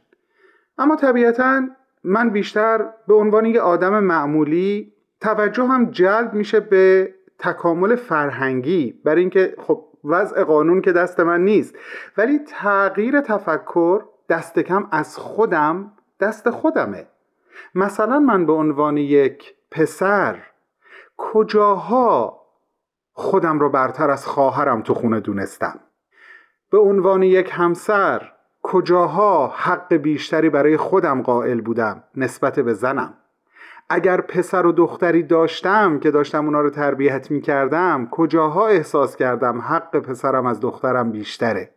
[0.77, 1.61] اما طبیعتا
[2.03, 9.21] من بیشتر به عنوان یک آدم معمولی توجه هم جلب میشه به تکامل فرهنگی برای
[9.21, 11.75] اینکه خب وضع قانون که دست من نیست.
[12.17, 17.07] ولی تغییر تفکر دست کم از خودم دست خودمه.
[17.75, 20.43] مثلا من به عنوان یک پسر
[21.17, 22.41] کجاها
[23.13, 25.79] خودم رو برتر از خواهرم تو خونه دونستم؟
[26.71, 33.13] به عنوان یک همسر کجاها حق بیشتری برای خودم قائل بودم نسبت به زنم؟
[33.89, 39.61] اگر پسر و دختری داشتم که داشتم اونا رو تربیت می کردم کجاها احساس کردم
[39.61, 41.69] حق پسرم از دخترم بیشتره؟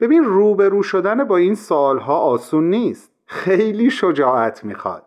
[0.00, 3.12] ببین روبرو شدن با این سالها آسون نیست.
[3.26, 5.02] خیلی شجاعت می‌خواد.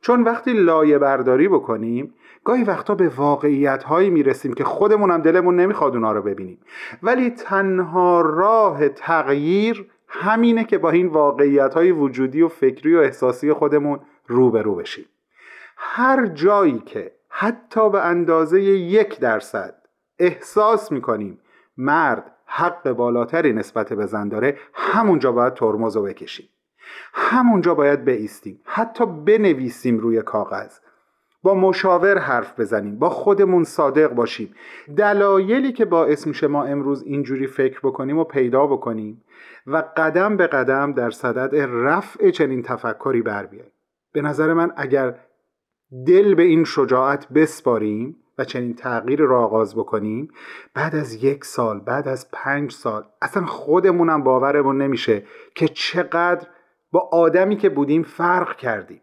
[0.00, 2.14] چون وقتی لایه برداری بکنیم
[2.44, 6.58] گاهی وقتا به واقعیت هایی می‌رسیم که خودمون هم دلمون نمی‌خواد اونا رو ببینیم.
[7.02, 13.52] ولی تنها راه تغییر همینه که با این واقعیت های وجودی و فکری و احساسی
[13.52, 15.04] خودمون روبرو بشیم.
[15.88, 19.74] هر جایی که حتی به اندازه یک درصد
[20.18, 21.38] احساس می‌کنیم
[21.76, 26.48] مرد حق بالاتری نسبت به زن داره همونجا باید ترمز رو بکشیم.
[27.12, 30.78] همونجا باید بیستیم حتی بنویسیم روی کاغذ.
[31.42, 32.98] با مشاور حرف بزنیم.
[32.98, 34.54] با خودمون صادق باشیم.
[34.96, 39.24] دلایلی که باعث میشه ما امروز اینجوری فکر بکنیم و پیدا بکنیم
[39.66, 43.72] و قدم به قدم در صدد رفع چنین تفکری بر بیاییم.
[44.12, 45.14] به نظر من اگر
[46.06, 50.28] دل به این شجاعت بسپاریم و چنین تغییر را آغاز بکنیم.
[50.74, 55.22] بعد از یک سال بعد از پنج سال اصلا خودمونم باورمون نمیشه
[55.54, 56.46] که چقدر
[56.92, 59.00] با آدمی که بودیم فرق کردیم.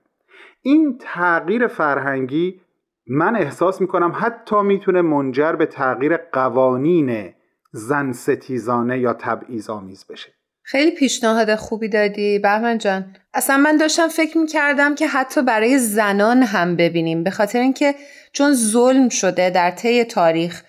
[0.62, 2.62] این تغییر فرهنگی
[3.08, 7.34] من احساس می‌کنم حتی می‌تونه منجر به تغییر قوانین
[7.72, 10.34] زن ستیزانه یا تبعیض آمیز بشه.
[10.64, 13.16] خیلی پیشنهاد خوبی دادی بهمن جان.
[13.34, 17.96] اصلا من داشتم فکر می‌کردم که حتی برای زنان هم ببینیم به خاطر اینکه
[18.32, 20.64] چون ظلم شده در طی تاریخ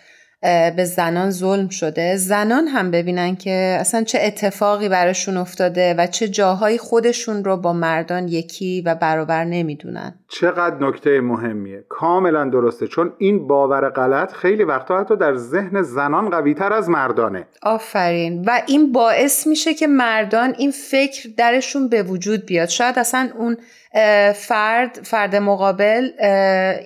[0.76, 2.16] به زنان ظلم شده.
[2.16, 7.72] زنان هم ببینن که اصلا چه اتفاقی براشون افتاده و چه جاهای خودشون رو با
[7.72, 10.14] مردان یکی و برابر نمی‌دونن.
[10.28, 11.84] چقدر نکته مهمیه.
[11.88, 12.86] کاملا درسته.
[12.86, 17.46] چون این باور غلط خیلی وقتا حتی در ذهن زنان قوی تر از مردانه.
[17.62, 18.44] آفرین.
[18.46, 22.68] و این باعث میشه که مردان این فکر درشون به وجود بیاد.
[22.68, 23.56] شاید اصلا اون
[24.34, 26.10] فرد فرد مقابل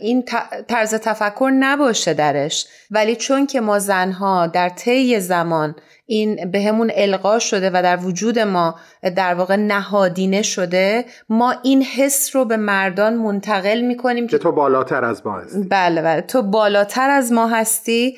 [0.01, 0.25] این
[0.68, 2.66] طرز تفکر نباشه درش.
[2.90, 5.75] ولی چون که ما زنها در طی زمان
[6.07, 8.75] این به همون القا شده و در وجود ما
[9.16, 15.05] در واقع نهادینه شده ما این حس رو به مردان منتقل می‌کنیم که تو بالاتر
[15.05, 15.68] از ما هستی.
[15.71, 16.21] بله بله.
[16.21, 18.16] تو بالاتر از ما هستی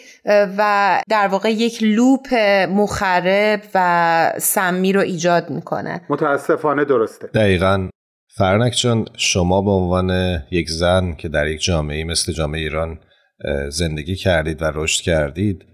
[0.59, 2.35] و در واقع یک لوپ
[2.71, 6.01] مخرب و سمی رو ایجاد می‌کنه.
[6.09, 7.27] متاسفانه درسته.
[7.27, 7.89] دقیقا.
[8.41, 12.99] فرنک جان شما به عنوان یک زن که در یک جامعه مثل جامعه ایران
[13.69, 15.65] زندگی کردید و رشد کردید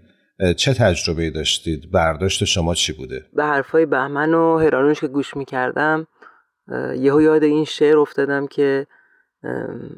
[0.57, 6.07] چه تجربه داشتید؟ برداشت شما چی بوده؟ به حرفای بهمن و هرانوش که گوش می‌کردم
[6.95, 8.87] یهو یاد این شعر افتادم که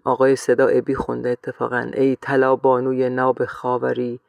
[0.03, 4.19] آقای صدا ابی خونده اتفاقا ای طلا بانوی ناب خاوری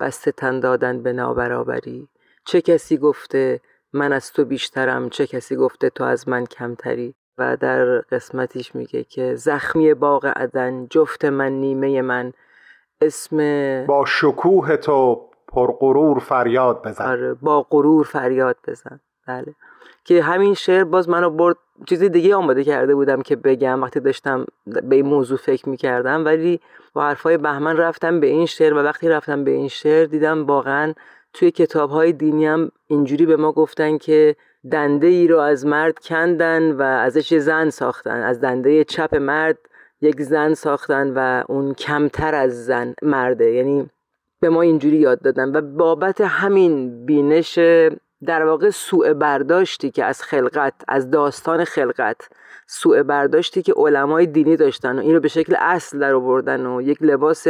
[0.00, 2.08] بسته تن دادن به نابرابری
[2.46, 3.60] چه کسی گفته
[3.92, 9.04] من از تو بیشترم چه کسی گفته تو از من کمتری و در قسمتیش میگه
[9.04, 12.32] که زخمی باغ عدن جفت من نیمه من
[13.00, 13.36] اسم
[13.86, 17.04] با شکوه تو پرغرور فریاد بزن.
[17.04, 19.00] آره با غرور فریاد بزن.
[19.26, 19.54] بله.
[20.04, 23.82] که همین شعر باز منو برد چیز دیگه آماده کرده بودم که بگم.
[23.82, 26.60] وقتی داشتم به این موضوع فکر می‌کردم ولی
[26.94, 30.94] با حرفای بهمن رفتم به این شعر و وقتی رفتم به این شعر دیدم واقعا
[31.32, 34.36] توی کتاب های دینی هم اینجوری به ما گفتن که
[34.72, 38.22] دنده ای رو از مرد کندن و ازش زن ساختن.
[38.22, 39.58] از دنده چپ مرد
[40.00, 43.50] یک زن ساختن و اون کمتر از زن مرده.
[43.50, 43.90] یعنی
[44.40, 45.56] به ما اینجوری یاد دادن.
[45.56, 47.58] و بابت همین بینش
[48.26, 52.28] در واقع سوء برداشتی که از خلقت از داستان خلقت
[52.66, 56.82] سوء برداشتی که علمای دینی داشتن و این رو به شکل اصل در آوردن و
[56.82, 57.46] یک لباس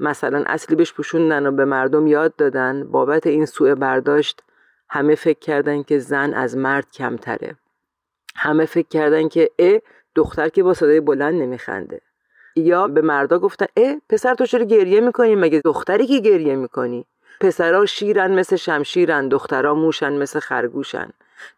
[0.00, 4.42] مثلا اصلی بهش پوشوندن و به مردم یاد دادن بابت این سوء برداشت
[4.90, 7.56] همه فکر کردن که زن از مرد کمتره.
[8.36, 9.78] همه فکر کردن که ا
[10.14, 12.00] دختر که با صدای بلند نمیخنده.
[12.56, 17.06] یا به مردا گفتن اه پسر تو چرا گریه می‌کنی؟ مگه دختری که گریه می‌کنی؟
[17.40, 21.10] پسرا شیرن مثل شمشیرن دخترا موشن مثل خرگوشن.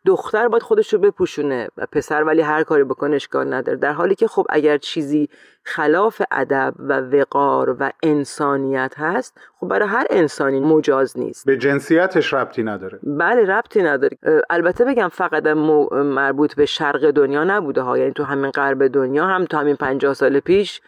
[0.06, 3.78] دختر باید خودش رو بپوشونه و پسر ولی هر کاری بکنه اشکال نداره.
[3.78, 5.28] در حالی که خب اگر چیزی
[5.64, 11.46] خلاف ادب و وقار و انسانیت هست خب برای هر انسانی مجاز نیست.
[11.46, 12.98] به جنسیتش ربطی نداره.
[13.02, 14.18] بله ربطی نداره.
[14.50, 17.98] البته بگم فقط مربوط به شرق دنیا نبوده ها.
[17.98, 20.80] یعنی تو همین غرب دنیا هم تا همین 50 سال پیش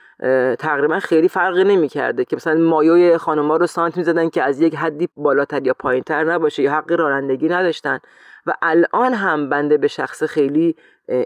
[0.58, 4.74] تقریبا خیلی فرقی نمی کرده که مثلا مایوی خانوما رو سانت زدن که از یک
[4.74, 7.98] حدی بالاتر یا پایینتر نباشه یا حق رانندگی نداشتن.
[8.46, 10.76] و الان هم بنده به شخص خیلی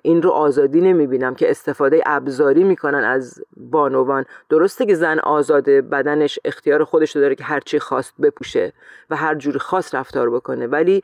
[0.02, 4.24] این رو آزادی نمی‌بینم که استفاده ابزاری می‌کنن از بانوان.
[4.48, 8.72] درسته که زن آزاده بدنش اختیار خودش رو داره که هرچی خواست بپوشه
[9.10, 10.66] و هر جوری خواست رفتار بکنه.
[10.66, 11.02] ولی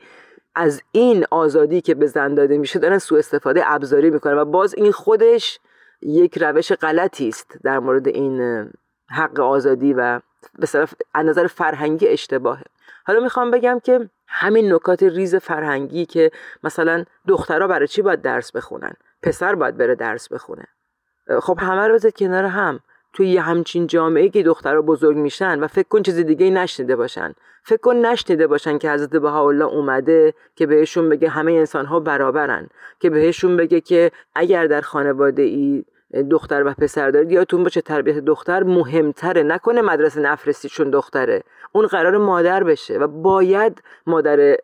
[0.55, 4.75] از این آزادی که به زن داده میشه دارن سوء استفاده ابزاری می‌کنن و باز
[4.77, 5.59] این خودش
[6.01, 8.67] یک روش غلطی است در مورد این
[9.09, 10.19] حق آزادی و
[10.59, 10.67] به
[11.13, 12.63] از نظر فرهنگی اشتباهه.
[13.07, 16.31] حالا می‌خوام بگم که همین نکات ریز فرهنگی که
[16.63, 20.65] مثلا دخترها برای چی باید درس بخونن؟ پسر باید بره درس بخونه.
[21.41, 22.79] خب همه رو کنار هم.
[23.13, 27.33] توی یه همچین جامعه که دخترها بزرگ میشن و فکر کن چیز دیگه نشنیده باشن.
[27.63, 32.69] فکر کن نشنیده باشن که حضرت بهاءالله اومده که بهشون بگه همه انسان ها برابرن.
[32.99, 35.85] که بهشون بگه که اگر در خانواده ای
[36.31, 39.43] دختر و پسر دارید یادتون باشه تربیت دختر مهمتره.
[39.43, 41.43] نکنه مدرسه نفرستی چون دختره.
[41.71, 44.57] اون قرار مادر بشه و باید مادر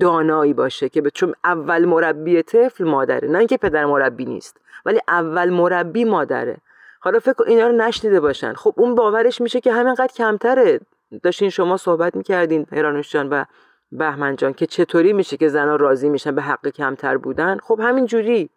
[0.00, 3.28] دانایی باشه که چون اول مربی طفل مادره.
[3.28, 6.56] نه اینکه پدر مربی نیست ولی اول مربی مادره.
[7.00, 8.52] حالا فکر اینا رو نشنیده باشن.
[8.52, 10.80] خب اون باورش میشه که همینقدر کمتره.
[11.22, 13.44] داشتین شما صحبت می‌کردین هرانوش جان و
[13.92, 18.06] بهمن جان که چطوری میشه که زنها راضی میشن به حق کمتر بودن؟ خب همین
[18.06, 18.50] جوری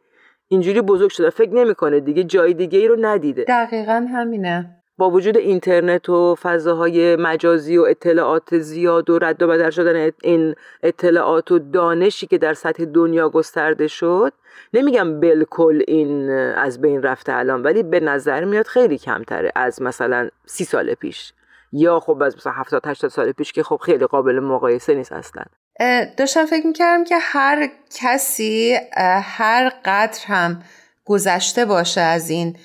[0.52, 1.30] اینجوری بزرگ شده.
[1.30, 3.44] فکر نمی‌کنه دیگه جای دیگه ای رو ندیده.
[3.48, 4.76] دقیقا همینه.
[4.98, 10.56] با وجود اینترنت و فضاهای مجازی و اطلاعات زیاد و رد و بدل شدن این
[10.84, 14.34] اطلاعات و دانشی که در سطح دنیا گسترده شد
[14.74, 20.30] نمیگم بالکل این از بین رفته الان ولی به نظر میاد خیلی کمتره از مثلا
[20.46, 21.34] سی سال پیش.
[21.72, 25.44] یا خب از مثلا 70 80 سال پیش که خب خیلی قابل مقایسه نیست اصلا.
[26.18, 28.78] داشتم فکر می‌کردم که هر کسی
[29.24, 30.64] هر قدر هم
[31.06, 32.58] گذشته باشه از این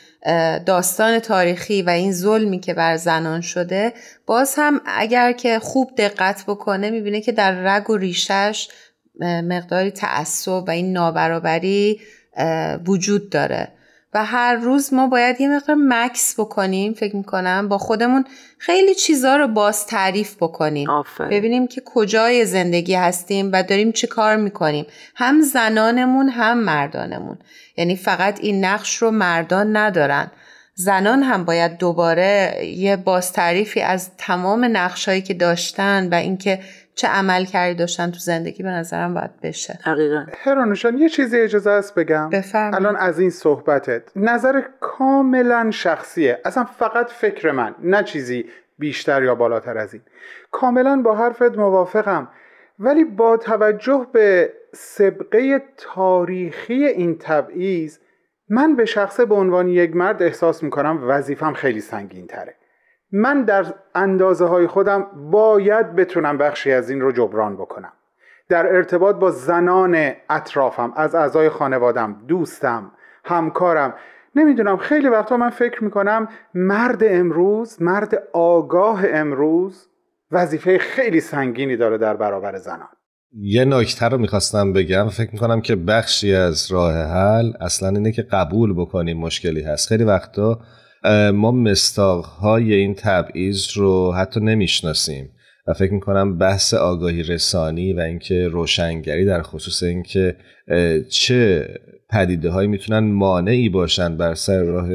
[0.66, 3.92] داستان تاریخی و این ظلمی که بر زنان شده
[4.26, 8.68] باز هم اگر که خوب دقت بکنه می‌بینه که در رگ و ریشش
[9.20, 12.00] مقداری تعصب و این نابرابری
[12.86, 13.72] وجود داره.
[14.16, 18.24] و هر روز ما باید یه مقدار مکس بکنیم فکر می‌کنم با خودمون
[18.58, 20.88] خیلی چیزا رو باز تعریف بکنیم.
[21.30, 24.86] ببینیم که کجای زندگی هستیم و داریم چه کار می‌کنیم.
[25.14, 27.38] هم زنانمون هم مردانمون.
[27.76, 30.30] یعنی فقط این نقش رو مردان ندارن.
[30.74, 36.60] زنان هم باید دوباره یه باز تعریفی از تمام نقشهایی که داشتن و اینکه
[36.97, 39.78] چه عمل کردی داشتن تو زندگی؟ به نظرم باید بشه.
[39.84, 42.74] حقیقا هرانوشان یه چیزی اجازه است بگم؟ بفرم.
[42.74, 44.03] الان از این صحبتت.
[44.16, 46.40] نظر کاملا شخصیه.
[46.44, 48.44] اصلا فقط فکر من نه چیزی
[48.78, 50.03] بیشتر یا بالاتر از این.
[50.51, 52.28] کاملا با حرفت موافقم.
[52.78, 57.99] ولی با توجه به سبقه تاریخی این تبعیض
[58.49, 62.55] من به شخصه به عنوان یک مرد احساس می‌کنم وظیفم خیلی سنگین تره
[63.12, 67.92] من در اندازه های خودم باید بتونم بخشی از این رو جبران بکنم.
[68.48, 72.90] در ارتباط با زنان اطرافم از اعضای خانوادم دوستم
[73.24, 73.94] همکارم.
[74.34, 79.88] نمی‌دونم خیلی وقتا من فکر می‌کنم مرد امروز مرد آگاه امروز
[80.32, 82.88] وظیفه خیلی سنگینی داره در برابر زنان.
[83.32, 85.09] یه نکته رو می‌خواستم بگم.
[85.09, 89.88] فکر می‌کنم که بخشی از راه حل اصلا اینه که قبول بکنیم مشکلی هست.
[89.88, 90.59] خیلی وقتا
[91.34, 95.30] ما مستاقهای این تبعیض رو حتی نمی‌شناسیم
[95.66, 100.36] و فکر می‌کنم بحث آگاهی رسانی و اینکه روشنگری در خصوص اینکه
[101.09, 101.68] چه
[102.11, 104.88] پدیده هایی می‌تونن مانعی باشن بر سر راه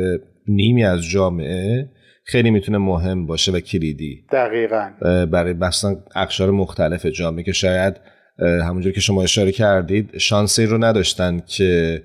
[0.47, 1.89] نیمی از جامعه
[2.24, 4.26] خیلی می‌تونه مهم باشه و کلیدی.
[4.32, 4.89] دقیقا.
[5.26, 7.95] برای مثلا اقشار مختلف جامعه که شاید
[8.39, 12.03] همونجور که شما اشاره کردید شانسی رو نداشتن که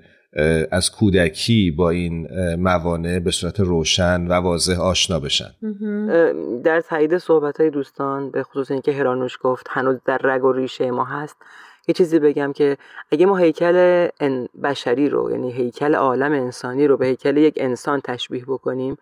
[0.71, 5.51] از کودکی با این موانع به صورت روشن و واضح آشنا بشن.
[6.63, 10.91] در تایید صحبت های دوستان به خصوص اینکه هرانوش گفت هنوز در رگ و ریشه
[10.91, 11.35] ما هست
[11.87, 12.77] یه چیزی بگم که
[13.11, 14.07] اگه ما هیکل
[14.63, 18.97] بشری رو یعنی هیکل عالم انسانی رو به هیکل یک انسان تشبیه بکنیم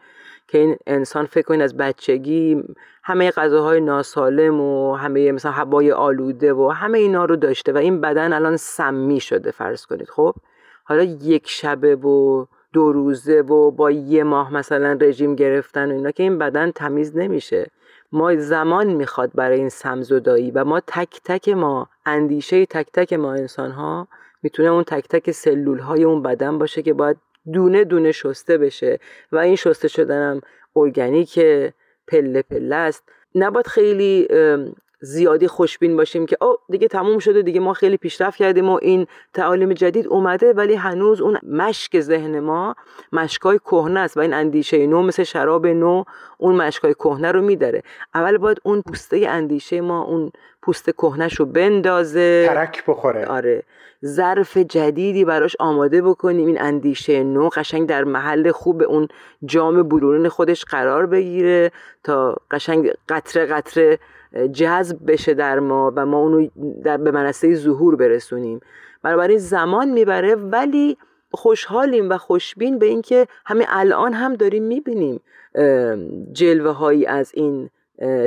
[0.48, 2.64] که این انسان فکر کنید از بچگی
[3.04, 8.02] همه غذاهای ناسالم و همه مثلا هوای آلوده و همه اینا رو داشته و این
[8.02, 10.36] بدن الان سمی شده فرض کنید خب؟
[10.88, 16.12] حالا یک شبه و دو روزه و با یه ماه مثلا رژیم گرفتن و اینا
[16.12, 17.72] که این بدن تمیز نمیشه.
[18.12, 23.34] ما زمان می‌خواد برای این سمزدایی و ما تک تک ما اندیشه تک تک ما
[23.34, 24.08] انسان ها
[24.44, 27.18] می‌تونه اون تک تک سلول های اون بدن باشه که باید
[27.54, 29.00] دونه دونه شسته بشه
[29.32, 30.42] و این شسته شدنم
[30.76, 31.40] ارگانیک
[32.08, 33.04] پله پله است.
[33.36, 34.28] نباید خیلی
[35.06, 39.08] زیادی خوشبین باشیم که او دیگه تموم شده دیگه ما خیلی پیشرفت کردیم و این
[39.34, 42.76] تعالیم جدید اومده ولی هنوز اون مشک ذهن ما
[43.12, 46.04] مشکای کهنه است و این اندیشه نو مثل شراب نو
[46.38, 47.84] اون مشکای کهنه رو میداره.
[48.16, 50.32] اول باید اون پوسته اندیشه ما اون
[50.62, 52.46] پوست کهنش رو بندازه.
[52.48, 53.26] ترک بخوره.
[53.26, 53.64] آره.
[54.06, 56.48] ظرف جدیدی براش آماده بکنیم.
[56.48, 59.08] این اندیشه نو قشنگ در محل خوب اون
[59.46, 61.72] جام برونین خودش قرار بگیره
[62.04, 64.00] تا قشنگ قطره قطره
[64.52, 66.48] جذب بشه در ما و ما اونو
[66.84, 68.60] در به منصه ظهور برسونیم.
[69.04, 70.98] بنابراین زمان می‌بره ولی
[71.32, 75.20] خوشحالیم و خوشبین به اینکه همین الان هم داریم می‌بینیم
[76.32, 77.70] جلوه هایی از این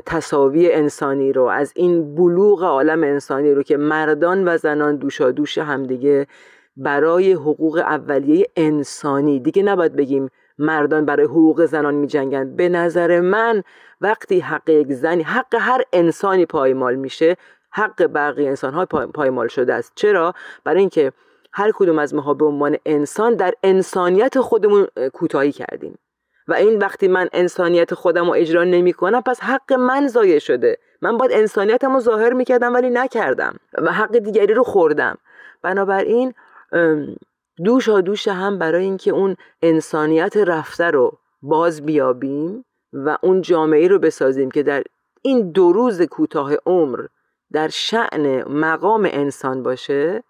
[0.07, 5.59] تصاوی انسانی رو از این بلوغ عالم انسانی رو که مردان و زنان دوشا دوش
[5.59, 6.27] همدیگه
[6.77, 9.41] برای حقوق اولیه انسانی.
[9.41, 13.63] دیگه نباید بگیم مردان برای حقوق زنان می جنگن به نظر من
[14.01, 17.37] وقتی حق یک زنی حق هر انسانی پایمال میشه
[17.71, 19.93] حق بقیه انسان های پایمال شده است.
[19.95, 20.35] چرا؟
[20.65, 21.13] برای اینکه
[21.53, 25.99] هر کدوم از ما به عنوان انسان در انسانیت خودمون کوتاهی کردیم.
[26.49, 30.79] و این وقتی من انسانیت خودم رو اجرا نمی کنم پس حق من ضایع شده.
[31.03, 33.57] من باید انسانیتم رو ظاهر می‌کردم ولی نکردم.
[33.79, 35.19] و حق دیگری رو خوردم.
[35.63, 36.35] بنابراین
[37.65, 43.99] دوشا دوش هم برای اینکه اون انسانیت رفته رو باز بیابیم و اون جامعه رو
[43.99, 44.83] بسازیم که در
[45.23, 47.07] این دو روز کوتاه عمر
[47.53, 50.23] در شعن مقام انسان باشه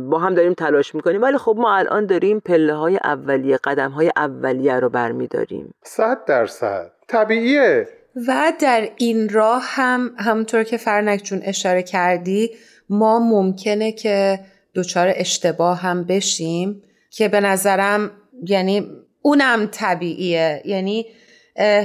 [0.00, 1.22] با هم داریم تلاش می‌کنیم.
[1.22, 5.74] ولی خب ما الان داریم پله های اولیه قدم های اولیه رو برمیداریم.
[5.84, 6.92] صد درصد.
[7.08, 7.88] طبیعیه.
[8.28, 12.50] و در این راه هم همونطور که فرنک جون اشاره کردی
[12.90, 14.38] ما ممکنه که
[14.74, 18.10] دچار اشتباه هم بشیم که به نظرم
[18.46, 18.90] یعنی
[19.22, 20.62] اونم طبیعیه.
[20.64, 21.06] یعنی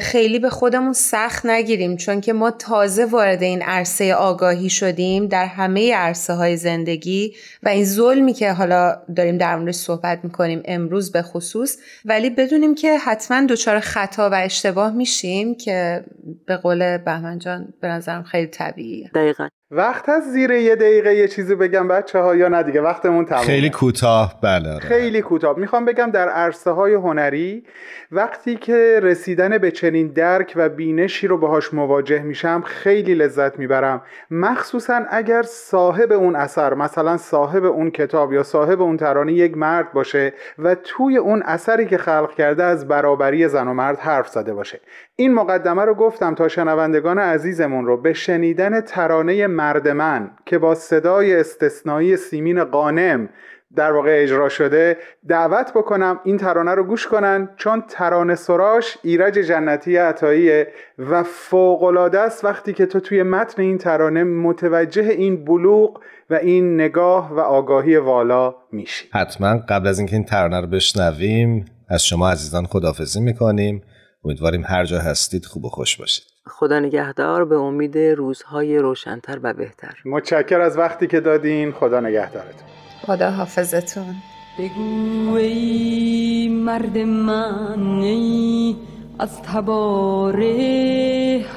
[0.02, 5.46] خیلی به خودمون سخت نگیریم چون که ما تازه وارد این عرصه آگاهی شدیم در
[5.46, 11.12] همه عرصه های زندگی و این ظلمی که حالا داریم در موردش صحبت می‌کنیم امروز
[11.12, 11.78] به خصوص.
[12.06, 16.04] ولی بدونیم که حتما دچار خطا و اشتباه میشیم که
[16.46, 19.12] به قول بهمن جان به نظرم خیلی طبیعیه.
[19.16, 19.48] دقیقا.
[19.76, 23.46] وقت از زیر یه دقیقه یه چیزی بگم بچه ها یا نه دیگه؟ وقتمون تمومه.
[23.46, 24.80] خیلی کوتاه بله آره.
[24.80, 25.60] خیلی کوتاه.
[25.60, 27.64] می‌خوام بگم در عرصه های هنری
[28.12, 34.02] وقتی که رسیدن به چنین درک و بینشی رو باهاش مواجه میشم خیلی لذت می‌برم.
[34.32, 39.94] مخصوصا اگر صاحب اون اثر مثلا صاحب اون کتاب یا صاحب اون ترانه یک مرد
[39.94, 44.54] باشه و توی اون اثری که خلق کرده از برابری زن و مرد حرف زده
[44.54, 44.80] باشه.
[45.16, 48.02] این مقدمه رو گفتم تا شنوندگان عزیزمون رو.
[48.02, 53.30] به شنیدن ترانه مرد من که با صدای استثنایی سیمین قانم
[53.76, 54.98] در واقع اجرا شده
[55.28, 60.68] دعوت بکنم این ترانه رو گوش کنن چون ترانه سراش ایرج جنتی عطاییه
[61.00, 66.00] و فوقلاده است وقتی که تو توی متن این ترانه متوجه این بلوغ
[66.30, 69.08] و این نگاه و آگاهی والا میشی.
[69.12, 73.82] حتما قبل از اینکه این ترانه رو بشنویم از شما عزیزان خدافزی می‌کنیم.
[74.26, 76.24] امیدواریم هر جا هستید خوب و خوش باشید.
[76.48, 79.98] خدا نگهدار به امید روزهای روشنتر و بهتر.
[80.06, 81.72] متشکر از وقتی که دادین.
[81.72, 82.68] خدا نگهدارتون.
[83.06, 84.16] خدا حافظتون
[84.60, 88.76] بگو ای مرد من ای
[89.20, 90.46] از تباره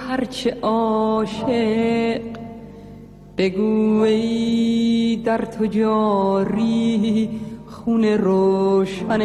[0.09, 2.21] هرچه عاشق.
[3.39, 7.31] بگو ای در تجاری
[7.67, 9.23] خون روشن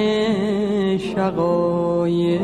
[0.97, 2.41] شقایق.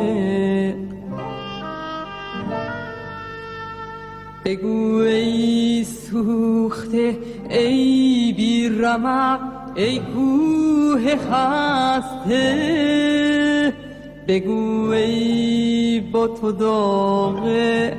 [4.48, 7.18] بگو ای سوخته
[7.50, 9.40] ای بی رمق
[9.76, 12.44] ای کوه خسته.
[14.28, 17.98] بگو ای با تو داغه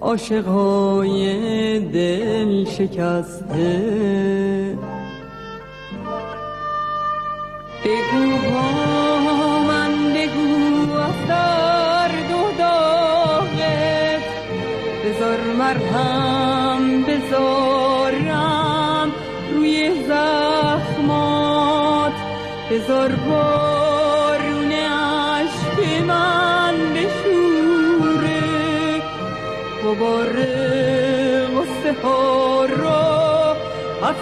[0.00, 3.78] عاشقای دل شکسته.
[7.84, 8.77] بگو
[15.68, 19.12] مرهم بذارم
[19.54, 22.12] روی زخمات.
[22.70, 28.42] بذار بارون عشق من بشوره.
[29.84, 30.32] غبار
[31.56, 32.88] غصه ها رو
[34.02, 34.16] از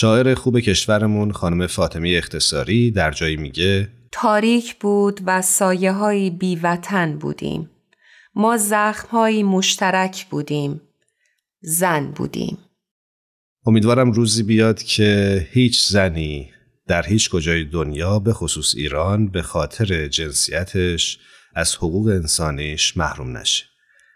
[0.00, 7.18] شاعر خوب کشورمون خانم فاطمه اختصاری در جایی میگه تاریک بود و سایه های بیوطن
[7.18, 7.70] بودیم.
[8.34, 10.80] ما زخم های مشترک بودیم.
[11.60, 12.58] زن بودیم.
[13.66, 16.50] امیدوارم روزی بیاد که هیچ زنی
[16.86, 21.18] در هیچ کجای دنیا به خصوص ایران به خاطر جنسیتش
[21.54, 23.64] از حقوق انسانیش محروم نشه.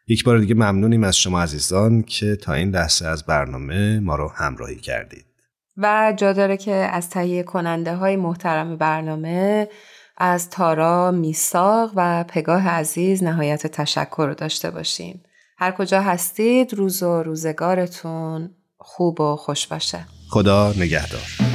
[0.08, 4.32] یک بار دیگه ممنونیم از شما عزیزان که تا این لحظه از برنامه ما رو
[4.36, 5.31] همراهی کردید.
[5.76, 9.68] و جا داره که از تهیه کننده های محترم برنامه
[10.16, 15.22] از تارا میساق و پگاه عزیز نهایت تشکر رو داشته باشیم.
[15.58, 20.06] هر کجا هستید روز و روزگارتون خوب و خوش باشه.
[20.30, 21.51] خدا نگهدار.